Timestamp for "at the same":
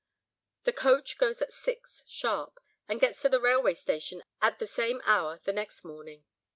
4.41-4.99